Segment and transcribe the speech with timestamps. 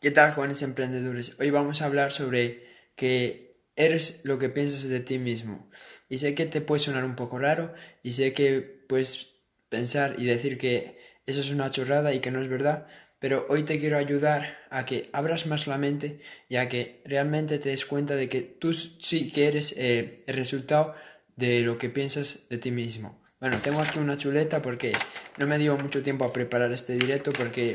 [0.00, 1.34] ¿Qué tal jóvenes emprendedores?
[1.40, 5.68] Hoy vamos a hablar sobre que eres lo que piensas de ti mismo.
[6.08, 9.34] Y sé que te puede sonar un poco raro y sé que puedes
[9.68, 12.86] pensar y decir que eso es una chorrada y que no es verdad,
[13.18, 17.58] pero hoy te quiero ayudar a que abras más la mente y a que realmente
[17.58, 20.94] te des cuenta de que tú sí que eres eh, el resultado
[21.34, 23.20] de lo que piensas de ti mismo.
[23.40, 24.92] Bueno, tengo aquí una chuleta porque
[25.38, 27.74] no me dio mucho tiempo a preparar este directo porque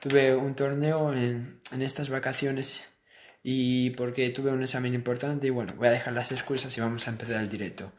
[0.00, 2.84] tuve un torneo en, en estas vacaciones
[3.42, 7.06] y porque tuve un examen importante y bueno, voy a dejar las excusas y vamos
[7.06, 7.92] a empezar el directo.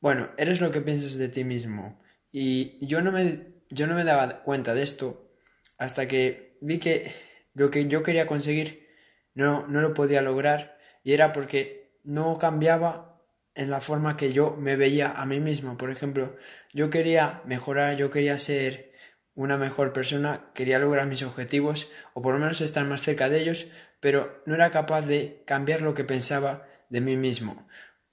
[0.00, 2.00] Bueno, eres lo que piensas de ti mismo
[2.32, 5.30] y yo no me, yo no me daba cuenta de esto
[5.78, 7.12] hasta que vi que
[7.54, 8.88] lo que yo quería conseguir
[9.34, 13.22] no, no lo podía lograr y era porque no cambiaba
[13.54, 15.76] en la forma que yo me veía a mí mismo.
[15.76, 16.36] Por ejemplo,
[16.72, 18.93] yo quería mejorar, yo quería ser
[19.34, 23.40] una mejor persona, quería lograr mis objetivos o por lo menos estar más cerca de
[23.40, 23.66] ellos,
[24.00, 27.66] pero no era capaz de cambiar lo que pensaba de mí mismo.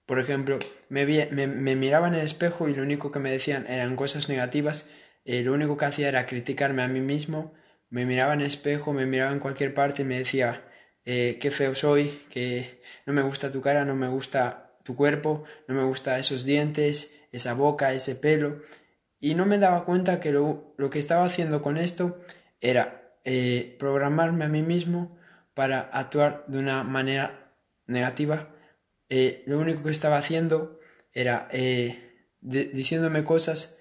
[0.06, 3.96] Por ejemplo, me, me, miraba en el espejo y lo único que me decían eran
[3.96, 4.90] cosas negativas,
[5.24, 7.54] eh, lo único que hacía era criticarme a mí mismo,
[7.90, 10.64] me miraba en el espejo, me miraba en cualquier parte y me decía
[11.06, 15.44] eh, qué feo soy, que no me gusta tu cara, no me gusta tu cuerpo,
[15.68, 18.62] no me gusta esos dientes, esa boca, ese pelo,
[19.22, 22.20] y no me daba cuenta que lo, que estaba haciendo con esto
[22.60, 25.16] era eh, programarme a mí mismo
[25.54, 27.54] para actuar de una manera
[27.86, 28.50] negativa.
[29.10, 30.80] Eh, lo único que estaba haciendo
[31.14, 33.78] era eh, diciéndome cosas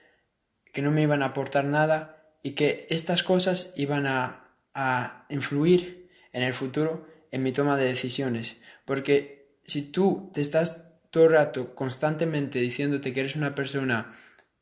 [0.75, 4.45] que no me iban a aportar nada y que estas cosas iban a,
[4.75, 8.57] a influir en el futuro en mi toma de decisiones.
[8.85, 14.13] Porque si tú te estás todo el rato constantemente diciéndote que eres una persona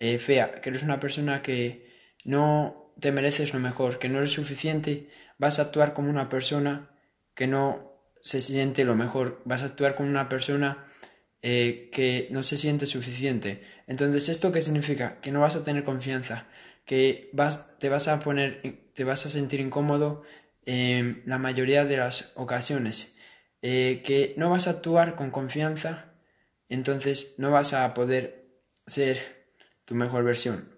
[0.01, 1.89] eh, fea, que eres una persona que
[2.25, 6.91] no te mereces lo mejor, que no eres suficiente, vas a actuar como una persona
[7.35, 7.89] que no
[8.21, 10.85] se siente lo mejor, vas a actuar como una persona
[11.41, 13.63] eh, que no se siente suficiente.
[13.87, 15.21] Entonces, ¿esto qué significa?
[15.21, 16.49] Que no vas a tener confianza,
[16.85, 20.23] que vas, te vas a poner, te vas a sentir incómodo
[20.65, 23.15] en la mayoría de las ocasiones,
[23.63, 26.13] eh, que no vas a actuar con confianza,
[26.69, 28.51] entonces no vas a poder
[28.87, 29.38] ser
[29.89, 30.69] tu mejor versión.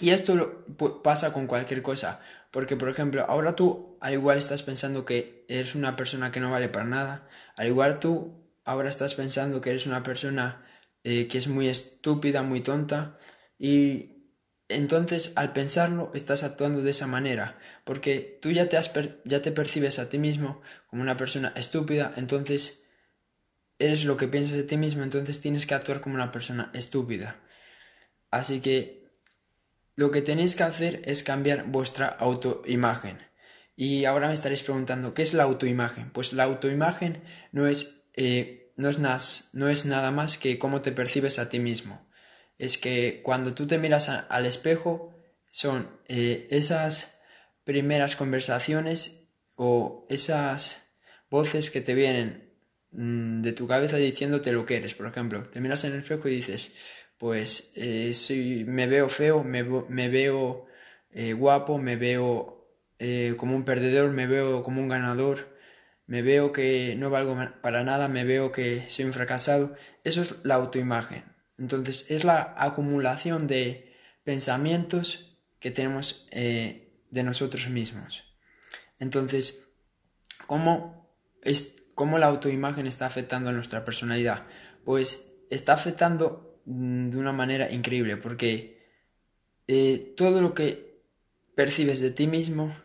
[0.00, 0.64] Y esto
[1.04, 2.20] pasa con cualquier cosa,
[2.50, 6.50] porque por ejemplo, ahora tú al igual estás pensando que eres una persona que no
[6.50, 10.64] vale para nada, al igual tú ahora estás pensando que eres una persona
[11.04, 13.18] eh, que es muy estúpida, muy tonta,
[13.58, 14.32] y
[14.68, 18.90] entonces al pensarlo estás actuando de esa manera, porque tú ya te, has
[19.24, 22.84] ya te percibes a ti mismo como una persona estúpida, entonces
[23.78, 27.42] eres lo que piensas de ti mismo, entonces tienes que actuar como una persona estúpida.
[28.30, 28.98] Así que
[29.94, 33.18] lo que tenéis que hacer es cambiar vuestra autoimagen.
[33.74, 36.10] Y ahora me estaréis preguntando, ¿qué es la autoimagen?
[36.10, 37.22] Pues la autoimagen
[37.52, 42.08] no es, eh, no es, nada más que cómo te percibes a ti mismo.
[42.58, 45.14] Es que cuando tú te miras al espejo,
[45.50, 47.18] son eh, esas
[47.64, 50.88] primeras conversaciones o esas
[51.30, 52.52] voces que te vienen
[52.92, 54.94] mm, de tu cabeza diciéndote lo que eres.
[54.94, 56.72] Por ejemplo, te miras en el espejo y dices,
[57.18, 59.62] pues eh, me veo feo, me,
[60.08, 60.66] veo
[61.10, 62.64] eh, guapo, me veo
[62.98, 65.56] eh, como un perdedor, me veo como un ganador,
[66.06, 69.74] me veo que no valgo para nada, me veo que soy un fracasado.
[70.04, 71.24] Eso es la autoimagen.
[71.58, 78.24] Entonces es la acumulación de pensamientos que tenemos de nosotros mismos.
[79.00, 79.64] Entonces,
[80.46, 81.12] ¿cómo,
[81.42, 84.44] es, ¿cómo la autoimagen está afectando a nuestra personalidad?
[84.84, 88.78] Pues está afectando de una manera increíble, porque
[89.66, 91.02] eh, todo lo que
[91.54, 92.76] percibes de ti mismo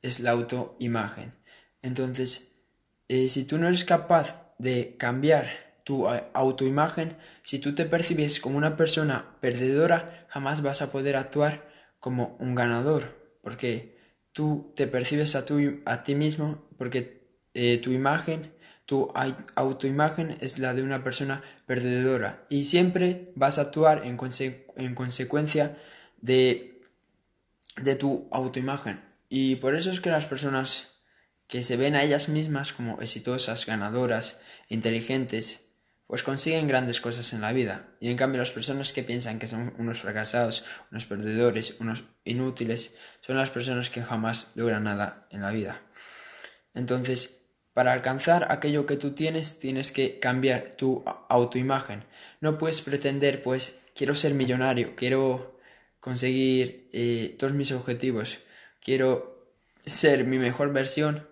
[0.00, 1.34] es la autoimagen.
[1.82, 2.54] Entonces,
[3.08, 5.48] eh, si tú no eres capaz de cambiar
[5.82, 11.16] tu eh, autoimagen, si tú te percibes como una persona perdedora, jamás vas a poder
[11.16, 13.98] actuar como un ganador, porque
[14.30, 15.44] tú te percibes a,
[15.86, 17.22] a ti mismo, porque
[17.82, 18.54] tu imagen
[18.86, 19.12] tu
[19.54, 25.76] autoimagen es la de una persona perdedora y siempre vas a actuar en, consecuencia
[26.20, 26.82] de,
[27.76, 29.00] de tu autoimagen.
[29.28, 30.92] Y por eso es que las personas
[31.46, 35.68] que se ven a ellas mismas como exitosas, ganadoras, inteligentes,
[36.06, 37.88] pues consiguen grandes cosas en la vida.
[38.00, 42.94] Y en cambio las personas que piensan que son unos fracasados, unos perdedores, unos inútiles,
[43.20, 45.80] son las personas que jamás logran nada en la vida.
[46.74, 47.41] Entonces,
[47.74, 52.04] para alcanzar aquello que tú tienes, tienes que cambiar tu autoimagen.
[52.40, 55.58] No puedes pretender, pues, quiero ser millonario, quiero
[56.00, 58.40] conseguir eh, todos mis objetivos,
[58.80, 59.54] quiero
[59.84, 61.28] ser mi mejor versión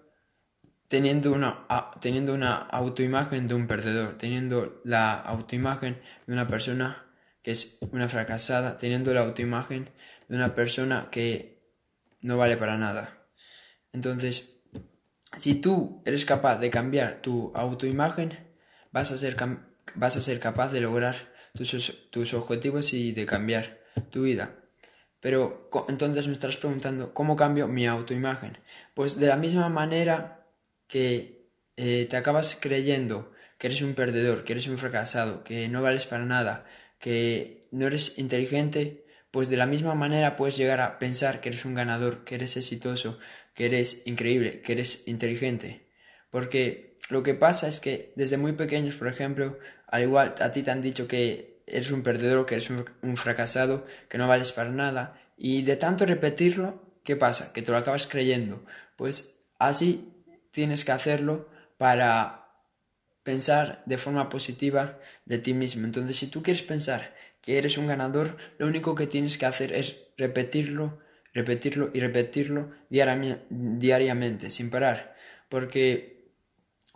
[0.89, 1.67] teniendo una,
[2.01, 7.07] teniendo una autoimagen de un perdedor, teniendo la autoimagen de una persona
[7.43, 9.89] que es una fracasada, teniendo la autoimagen
[10.29, 11.63] de una persona que
[12.21, 13.29] no vale para nada.
[13.93, 14.60] Entonces,
[15.37, 18.39] si tú eres capaz de cambiar tu autoimagen,
[18.93, 19.37] vas a ser,
[19.95, 21.17] vas a ser capaz de lograr
[21.55, 23.81] tus, tus objetivos y de cambiar
[24.11, 24.57] tu vida.
[25.21, 28.59] Pero entonces me estás preguntando, ¿cómo cambio mi autoimagen?
[28.95, 30.47] Pues de la misma manera
[30.87, 35.83] que eh, te acabas creyendo que eres un perdedor, que eres un fracasado, que no
[35.83, 36.65] vales para nada,
[36.99, 41.65] que no eres inteligente, pues de la misma manera puedes llegar a pensar que eres
[41.65, 43.19] un ganador, que eres exitoso,
[43.55, 45.87] que eres increíble, que eres inteligente.
[46.31, 50.63] Porque lo que pasa es que desde muy pequeños, por ejemplo, al igual a ti
[50.63, 54.71] te han dicho que eres un perdedor, que eres un, fracasado, que no vales para
[54.71, 57.53] nada, y de tanto repetirlo, ¿qué pasa?
[57.53, 58.65] Que te lo acabas creyendo.
[58.97, 60.13] Pues así
[60.51, 61.49] tienes que hacerlo
[61.79, 62.41] para
[63.23, 65.85] pensar de forma positiva de ti mismo.
[65.87, 69.73] Entonces, si tú quieres pensar que eres un ganador, lo único que tienes que hacer
[69.73, 70.99] es repetirlo,
[71.33, 75.15] repetirlo y repetirlo diariamente, sin parar.
[75.49, 76.33] Porque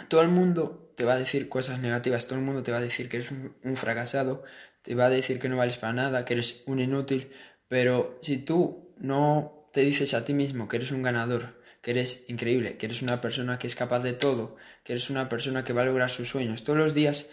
[0.08, 2.82] todo el mundo te va a decir cosas negativas, todo el mundo te va a
[2.82, 4.44] decir que eres un, fracasado,
[4.82, 7.30] te va a decir que no vales para nada, que eres un inútil,
[7.68, 12.24] pero si tú no te dices a ti mismo que eres un ganador, que eres
[12.28, 15.72] increíble, que eres una persona que es capaz de todo, que eres una persona que
[15.72, 17.30] va a lograr sus sueños todos los días,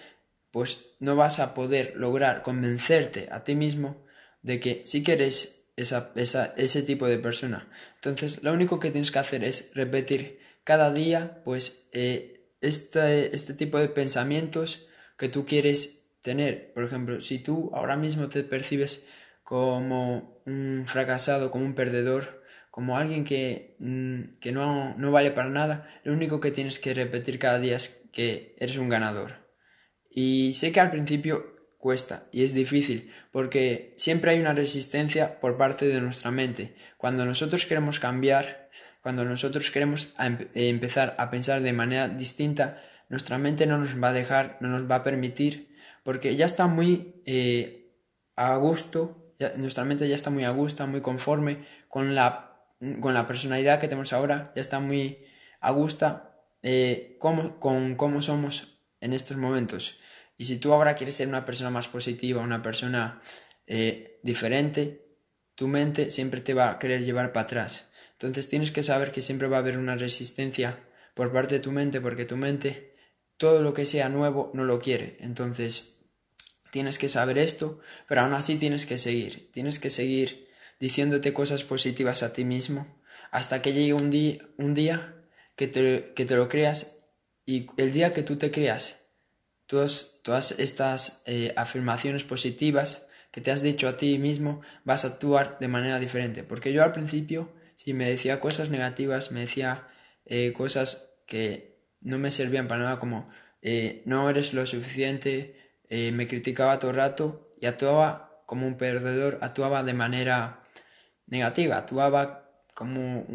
[0.52, 4.06] pues no vas a poder lograr convencerte a ti mismo
[4.42, 6.12] de que sí que eres esa,
[6.58, 7.70] ese tipo de persona.
[7.96, 13.54] Entonces, lo único que tienes que hacer es repetir cada día, pues, eh, este, este
[13.54, 14.88] tipo de pensamientos
[15.18, 16.74] que tú quieres tener.
[16.74, 19.06] Por ejemplo, si tú ahora mismo te percibes
[19.44, 25.50] como un fracasado, como un perdedor, como alguien que, mm, que no, no vale para
[25.50, 29.42] nada, lo único que tienes que repetir cada día es que eres un ganador.
[30.14, 35.58] Y sé que al principio cuesta y es difícil porque siempre hay una resistencia por
[35.58, 36.76] parte de nuestra mente.
[36.98, 38.70] Cuando nosotros queremos cambiar,
[39.02, 40.14] cuando nosotros queremos
[40.54, 44.90] empezar a pensar de manera distinta, nuestra mente no nos va a dejar, no nos
[44.90, 47.92] va a permitir, porque ya está muy eh,
[48.36, 52.64] a gusto, nuestra mente ya está muy a gusto, muy conforme con la,
[53.00, 55.26] con la personalidad que tenemos ahora, ya está muy
[55.60, 56.22] a gusto
[56.62, 59.98] eh, con cómo somos en estos momentos.
[60.42, 63.22] Y si tú ahora quieres ser una persona más positiva, una persona
[63.68, 65.06] eh, diferente,
[65.54, 67.92] tu mente siempre te va a querer llevar para atrás.
[68.14, 70.80] Entonces tienes que saber que siempre va a haber una resistencia
[71.14, 72.96] por parte de tu mente, porque tu mente
[73.38, 75.16] todo lo que sea nuevo no lo quiere.
[75.20, 76.00] Entonces
[76.72, 79.52] tienes que saber esto, pero aún así tienes que seguir.
[79.52, 80.50] Tienes que seguir
[80.80, 83.00] diciéndote cosas positivas a ti mismo
[83.30, 85.22] hasta que llegue un, día, un día
[85.56, 86.98] que te, que te lo creas
[87.46, 89.01] y el día que tú te creas
[89.72, 95.58] todas, estas eh, afirmaciones positivas que te has dicho a ti mismo, vas a actuar
[95.62, 96.44] de manera diferente.
[96.44, 99.88] Porque yo al principio, si me decía cosas negativas, me decía
[100.26, 103.30] eh, cosas que no me servían para nada, como
[103.62, 105.56] eh, no eres lo suficiente,
[105.90, 110.64] me criticaba todo el rato y actuaba como un perdedor, actuaba de manera
[111.28, 113.26] negativa, actuaba como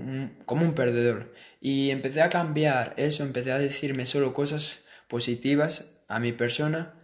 [0.47, 1.35] como un perdedor.
[1.61, 6.95] Y empecé a cambiar eso, empecé a decirme solo cosas positivas a mi persona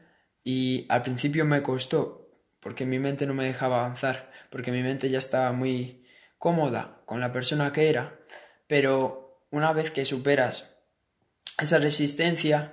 [0.44, 2.22] y al principio me costó
[2.60, 6.04] porque mi mente no me dejaba avanzar, porque mi mente ya estaba muy
[6.38, 8.20] cómoda con la persona que era,
[8.66, 10.76] pero una vez que superas
[11.60, 12.72] esa resistencia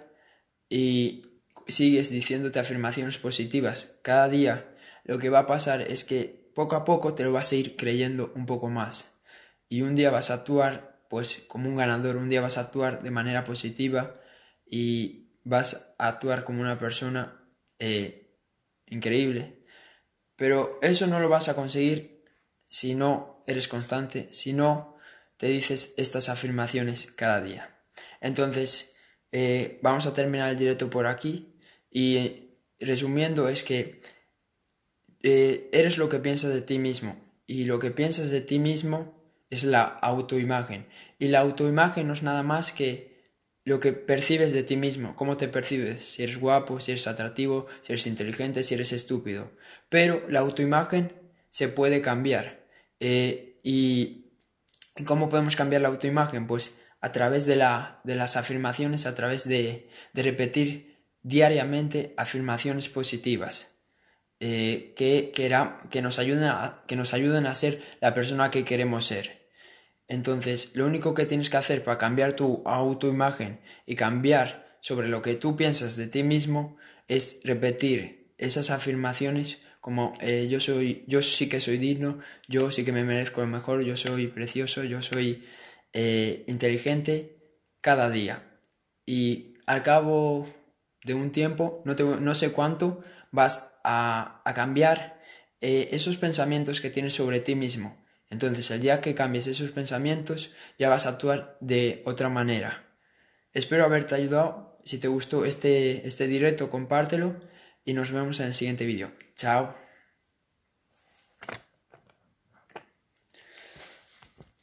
[0.70, 6.76] y sigues diciéndote afirmaciones positivas cada día, lo que va a pasar es que poco
[6.76, 9.22] a poco te lo vas a ir creyendo un poco más.
[9.68, 13.02] Y un día vas a actuar pues como un ganador, un día vas a actuar
[13.02, 14.20] de manera positiva
[14.66, 17.44] y vas a actuar como una persona
[17.80, 18.38] eh,
[18.86, 19.66] increíble.
[20.36, 22.24] Pero eso no lo vas a conseguir
[22.66, 24.98] si no eres constante, si no
[25.38, 27.78] te dices estas afirmaciones cada día.
[28.22, 28.96] Entonces,
[29.32, 31.56] eh, vamos a terminar el directo por aquí
[31.92, 34.02] y resumiendo es que
[35.22, 39.20] eh, eres lo que piensas de ti mismo y lo que piensas de ti mismo
[39.50, 40.88] es la autoimagen
[41.18, 43.19] y la autoimagen no es nada más que
[43.66, 47.68] lo que percibes de ti mismo, cómo te percibes, si eres guapo, si eres atractivo,
[47.82, 49.52] si eres inteligente, si eres estúpido.
[49.90, 51.14] Pero la autoimagen
[51.50, 52.66] se puede cambiar.
[53.00, 54.26] Eh, y,
[55.06, 56.48] cómo podemos cambiar la autoimagen?
[56.48, 63.76] Pues a través de, la, de las afirmaciones, a través de, repetir diariamente afirmaciones positivas.
[64.42, 69.06] Eh, que, que, nos ayuden a, que nos ayuden a ser la persona que queremos
[69.06, 69.39] ser.
[70.10, 75.22] Entonces, lo único que tienes que hacer para cambiar tu autoimagen y cambiar sobre lo
[75.22, 81.22] que tú piensas de ti mismo es repetir esas afirmaciones como eh, yo soy, yo
[81.22, 85.02] sí que soy digno, yo sí que me merezco lo mejor, yo soy precioso, yo
[85.02, 85.46] soy
[85.94, 87.38] eh, inteligente
[87.80, 88.60] cada día.
[89.06, 90.48] Y al cabo
[91.04, 93.02] de un tiempo, no, no sé cuánto,
[93.32, 95.22] vas a, cambiar
[95.62, 98.06] eh, esos pensamientos que tienes sobre ti mismo.
[98.30, 102.84] Entonces, el día que cambies esos pensamientos, ya vas a actuar de otra manera.
[103.54, 104.78] Espero haberte ayudado.
[104.86, 107.36] Si te gustó este, este directo, compártelo
[107.84, 109.12] y nos vemos en el siguiente vídeo.
[109.36, 109.89] Chao.